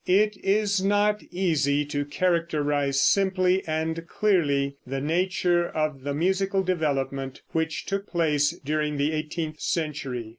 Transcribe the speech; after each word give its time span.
It 0.07 0.35
is 0.43 0.83
not 0.83 1.21
easy 1.29 1.85
to 1.85 2.05
characterize 2.05 2.99
simply 2.99 3.63
and 3.67 4.07
clearly 4.07 4.77
the 4.83 4.99
nature 4.99 5.67
of 5.69 6.01
the 6.01 6.15
musical 6.15 6.63
development 6.63 7.43
which 7.51 7.85
took 7.85 8.07
place 8.07 8.49
during 8.65 8.97
the 8.97 9.11
eighteenth 9.11 9.59
century. 9.59 10.29